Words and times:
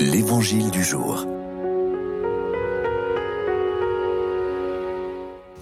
L'Évangile 0.00 0.70
du 0.70 0.84
jour. 0.84 1.26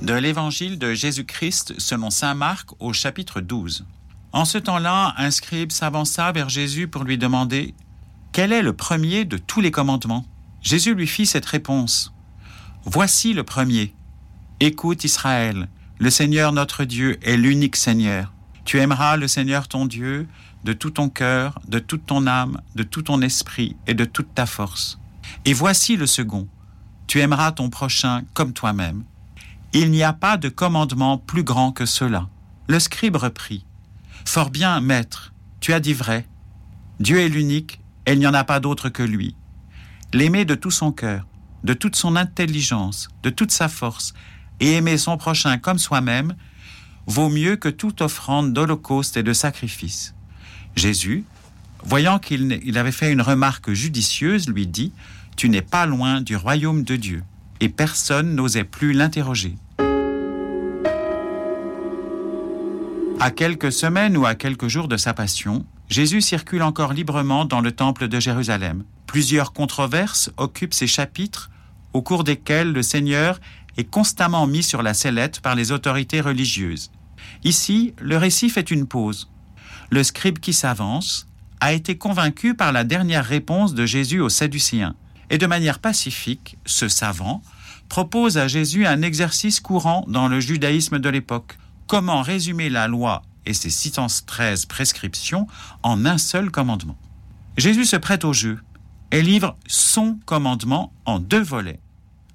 De 0.02 0.12
l'Évangile 0.12 0.78
de 0.78 0.92
Jésus-Christ 0.92 1.74
selon 1.78 2.10
Saint 2.10 2.34
Marc 2.34 2.68
au 2.78 2.92
chapitre 2.92 3.40
12. 3.40 3.86
En 4.32 4.44
ce 4.44 4.58
temps-là, 4.58 5.14
un 5.16 5.30
scribe 5.30 5.72
s'avança 5.72 6.32
vers 6.32 6.50
Jésus 6.50 6.86
pour 6.86 7.04
lui 7.04 7.16
demander 7.16 7.74
Quel 8.32 8.52
est 8.52 8.60
le 8.60 8.74
premier 8.74 9.24
de 9.24 9.38
tous 9.38 9.62
les 9.62 9.70
commandements? 9.70 10.26
Jésus 10.60 10.94
lui 10.94 11.06
fit 11.06 11.24
cette 11.24 11.46
réponse 11.46 12.12
Voici 12.84 13.32
le 13.32 13.42
premier. 13.42 13.94
Écoute 14.60 15.04
Israël, 15.04 15.68
le 15.98 16.10
Seigneur 16.10 16.52
notre 16.52 16.84
Dieu 16.84 17.18
est 17.22 17.38
l'unique 17.38 17.76
Seigneur. 17.76 18.34
Tu 18.66 18.80
aimeras 18.80 19.16
le 19.16 19.28
Seigneur 19.28 19.68
ton 19.68 19.86
Dieu 19.86 20.26
de 20.64 20.72
tout 20.72 20.90
ton 20.90 21.08
cœur, 21.08 21.60
de 21.68 21.78
toute 21.78 22.04
ton 22.04 22.26
âme, 22.26 22.60
de 22.74 22.82
tout 22.82 23.02
ton 23.02 23.22
esprit 23.22 23.76
et 23.86 23.94
de 23.94 24.04
toute 24.04 24.34
ta 24.34 24.44
force. 24.44 24.98
Et 25.44 25.52
voici 25.52 25.96
le 25.96 26.06
second. 26.06 26.48
Tu 27.06 27.20
aimeras 27.20 27.52
ton 27.52 27.70
prochain 27.70 28.24
comme 28.34 28.52
toi-même. 28.52 29.04
Il 29.72 29.92
n'y 29.92 30.02
a 30.02 30.12
pas 30.12 30.36
de 30.36 30.48
commandement 30.48 31.16
plus 31.16 31.44
grand 31.44 31.70
que 31.70 31.86
cela. 31.86 32.28
Le 32.66 32.80
scribe 32.80 33.14
reprit. 33.14 33.64
Fort 34.24 34.50
bien, 34.50 34.80
maître, 34.80 35.32
tu 35.60 35.72
as 35.72 35.78
dit 35.78 35.94
vrai. 35.94 36.26
Dieu 36.98 37.20
est 37.20 37.28
l'unique, 37.28 37.80
et 38.04 38.14
il 38.14 38.18
n'y 38.18 38.26
en 38.26 38.34
a 38.34 38.42
pas 38.42 38.58
d'autre 38.58 38.88
que 38.88 39.04
lui. 39.04 39.36
L'aimer 40.12 40.44
de 40.44 40.56
tout 40.56 40.72
son 40.72 40.90
cœur, 40.90 41.24
de 41.62 41.72
toute 41.72 41.94
son 41.94 42.16
intelligence, 42.16 43.08
de 43.22 43.30
toute 43.30 43.52
sa 43.52 43.68
force, 43.68 44.12
et 44.58 44.72
aimer 44.72 44.98
son 44.98 45.16
prochain 45.16 45.56
comme 45.58 45.78
soi-même, 45.78 46.34
vaut 47.06 47.28
mieux 47.28 47.56
que 47.56 47.68
toute 47.68 48.02
offrande 48.02 48.52
d'holocauste 48.52 49.16
et 49.16 49.22
de 49.22 49.32
sacrifice. 49.32 50.14
Jésus, 50.74 51.24
voyant 51.84 52.18
qu'il 52.18 52.76
avait 52.76 52.92
fait 52.92 53.12
une 53.12 53.22
remarque 53.22 53.72
judicieuse, 53.72 54.48
lui 54.48 54.66
dit, 54.66 54.92
Tu 55.36 55.48
n'es 55.48 55.62
pas 55.62 55.86
loin 55.86 56.20
du 56.20 56.36
royaume 56.36 56.82
de 56.82 56.96
Dieu. 56.96 57.22
Et 57.60 57.68
personne 57.68 58.34
n'osait 58.34 58.64
plus 58.64 58.92
l'interroger. 58.92 59.56
À 63.18 63.30
quelques 63.30 63.72
semaines 63.72 64.16
ou 64.16 64.26
à 64.26 64.34
quelques 64.34 64.68
jours 64.68 64.88
de 64.88 64.98
sa 64.98 65.14
passion, 65.14 65.64
Jésus 65.88 66.20
circule 66.20 66.62
encore 66.62 66.92
librement 66.92 67.46
dans 67.46 67.60
le 67.62 67.72
temple 67.72 68.08
de 68.08 68.20
Jérusalem. 68.20 68.84
Plusieurs 69.06 69.52
controverses 69.54 70.30
occupent 70.36 70.74
ces 70.74 70.86
chapitres 70.86 71.50
au 71.94 72.02
cours 72.02 72.24
desquels 72.24 72.72
le 72.72 72.82
Seigneur 72.82 73.40
est 73.78 73.84
constamment 73.90 74.46
mis 74.46 74.62
sur 74.62 74.82
la 74.82 74.92
sellette 74.92 75.40
par 75.40 75.54
les 75.54 75.72
autorités 75.72 76.20
religieuses. 76.20 76.90
Ici, 77.46 77.94
le 77.98 78.18
récit 78.18 78.50
fait 78.50 78.70
une 78.70 78.86
pause 78.86 79.30
le 79.90 80.02
scribe 80.02 80.38
qui 80.38 80.52
s'avance 80.52 81.28
a 81.60 81.72
été 81.72 81.96
convaincu 81.96 82.54
par 82.54 82.72
la 82.72 82.84
dernière 82.84 83.24
réponse 83.24 83.74
de 83.74 83.86
Jésus 83.86 84.20
aux 84.20 84.28
Sadducéens. 84.28 84.94
Et 85.30 85.38
de 85.38 85.46
manière 85.46 85.78
pacifique, 85.78 86.58
ce 86.66 86.88
savant 86.88 87.42
propose 87.88 88.36
à 88.36 88.48
Jésus 88.48 88.86
un 88.86 89.02
exercice 89.02 89.60
courant 89.60 90.04
dans 90.08 90.28
le 90.28 90.40
judaïsme 90.40 90.98
de 90.98 91.08
l'époque. 91.08 91.58
Comment 91.86 92.22
résumer 92.22 92.68
la 92.68 92.88
loi 92.88 93.22
et 93.44 93.54
ses 93.54 93.70
613 93.70 94.66
prescriptions 94.66 95.46
en 95.82 96.04
un 96.04 96.18
seul 96.18 96.50
commandement? 96.50 96.96
Jésus 97.56 97.84
se 97.84 97.96
prête 97.96 98.24
au 98.24 98.32
jeu 98.32 98.58
et 99.12 99.22
livre 99.22 99.56
son 99.66 100.18
commandement 100.26 100.92
en 101.04 101.20
deux 101.20 101.42
volets. 101.42 101.80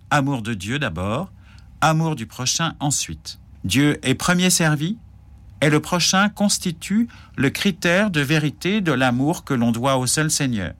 Amour 0.09 0.41
de 0.41 0.53
Dieu 0.53 0.79
d'abord, 0.79 1.31
amour 1.81 2.15
du 2.15 2.27
prochain 2.27 2.75
ensuite. 2.79 3.40
Dieu 3.63 3.99
est 4.03 4.15
premier 4.15 4.49
servi, 4.49 4.97
et 5.61 5.69
le 5.69 5.79
prochain 5.79 6.29
constitue 6.29 7.07
le 7.37 7.49
critère 7.49 8.09
de 8.09 8.21
vérité 8.21 8.81
de 8.81 8.91
l'amour 8.91 9.43
que 9.43 9.53
l'on 9.53 9.71
doit 9.71 9.97
au 9.97 10.07
seul 10.07 10.31
Seigneur. 10.31 10.73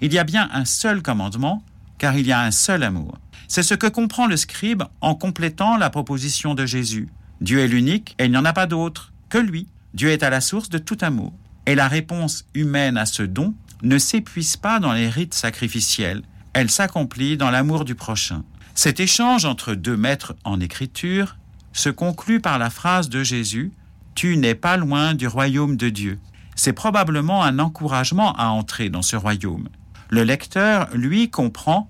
Il 0.00 0.12
y 0.12 0.18
a 0.18 0.24
bien 0.24 0.48
un 0.52 0.64
seul 0.64 1.02
commandement, 1.02 1.62
car 1.98 2.16
il 2.16 2.26
y 2.26 2.32
a 2.32 2.40
un 2.40 2.50
seul 2.50 2.82
amour. 2.82 3.18
C'est 3.48 3.62
ce 3.62 3.74
que 3.74 3.86
comprend 3.86 4.26
le 4.26 4.36
scribe 4.36 4.82
en 5.00 5.14
complétant 5.14 5.76
la 5.76 5.90
proposition 5.90 6.54
de 6.54 6.66
Jésus. 6.66 7.08
Dieu 7.40 7.60
est 7.60 7.68
l'unique 7.68 8.14
et 8.18 8.24
il 8.24 8.30
n'y 8.30 8.36
en 8.36 8.44
a 8.44 8.52
pas 8.52 8.66
d'autre 8.66 9.12
que 9.28 9.38
lui. 9.38 9.68
Dieu 9.94 10.10
est 10.10 10.22
à 10.22 10.30
la 10.30 10.40
source 10.40 10.68
de 10.68 10.78
tout 10.78 10.98
amour. 11.00 11.32
Et 11.66 11.74
la 11.74 11.88
réponse 11.88 12.46
humaine 12.54 12.96
à 12.96 13.06
ce 13.06 13.22
don 13.22 13.54
ne 13.82 13.98
s'épuise 13.98 14.56
pas 14.56 14.80
dans 14.80 14.92
les 14.92 15.08
rites 15.08 15.34
sacrificiels, 15.34 16.22
elle 16.52 16.70
s'accomplit 16.70 17.36
dans 17.36 17.50
l'amour 17.50 17.84
du 17.84 17.94
prochain. 17.94 18.42
Cet 18.74 19.00
échange 19.00 19.44
entre 19.44 19.74
deux 19.74 19.96
maîtres 19.96 20.34
en 20.44 20.60
écriture 20.60 21.36
se 21.78 21.88
conclut 21.90 22.40
par 22.40 22.58
la 22.58 22.70
phrase 22.70 23.08
de 23.08 23.22
Jésus 23.22 23.72
tu 24.16 24.36
n'es 24.36 24.56
pas 24.56 24.76
loin 24.76 25.14
du 25.14 25.28
royaume 25.28 25.76
de 25.76 25.90
Dieu. 25.90 26.18
C'est 26.56 26.72
probablement 26.72 27.44
un 27.44 27.60
encouragement 27.60 28.32
à 28.32 28.46
entrer 28.46 28.88
dans 28.90 29.02
ce 29.02 29.14
royaume. 29.14 29.68
Le 30.10 30.24
lecteur, 30.24 30.88
lui, 30.92 31.30
comprend 31.30 31.88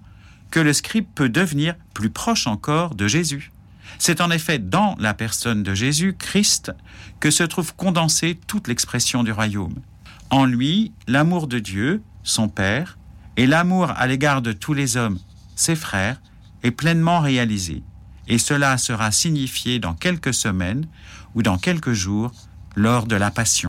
que 0.50 0.60
le 0.60 0.74
scribe 0.74 1.06
peut 1.14 1.30
devenir 1.30 1.74
plus 1.94 2.10
proche 2.10 2.46
encore 2.46 2.96
de 2.96 3.08
Jésus. 3.08 3.50
C'est 3.98 4.20
en 4.20 4.30
effet 4.30 4.58
dans 4.58 4.94
la 4.98 5.14
personne 5.14 5.62
de 5.62 5.74
Jésus, 5.74 6.14
Christ, 6.18 6.70
que 7.18 7.30
se 7.30 7.44
trouve 7.44 7.74
condensée 7.74 8.38
toute 8.46 8.68
l'expression 8.68 9.24
du 9.24 9.32
royaume. 9.32 9.76
En 10.28 10.44
lui, 10.44 10.92
l'amour 11.06 11.46
de 11.46 11.60
Dieu, 11.60 12.02
son 12.24 12.50
Père, 12.50 12.98
et 13.38 13.46
l'amour 13.46 13.90
à 13.96 14.06
l'égard 14.06 14.42
de 14.42 14.52
tous 14.52 14.74
les 14.74 14.98
hommes, 14.98 15.18
ses 15.56 15.76
frères, 15.76 16.20
est 16.62 16.72
pleinement 16.72 17.20
réalisé 17.20 17.82
et 18.28 18.38
cela 18.38 18.78
sera 18.78 19.10
signifié 19.10 19.78
dans 19.78 19.94
quelques 19.94 20.34
semaines 20.34 20.86
ou 21.34 21.42
dans 21.42 21.58
quelques 21.58 21.92
jours 21.92 22.32
lors 22.76 23.06
de 23.06 23.16
la 23.16 23.30
Passion. 23.30 23.48